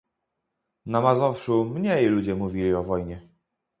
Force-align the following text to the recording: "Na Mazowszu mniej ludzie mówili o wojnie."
"Na 0.85 1.01
Mazowszu 1.01 1.65
mniej 1.65 2.05
ludzie 2.07 2.35
mówili 2.35 2.73
o 2.73 2.83
wojnie." 2.83 3.29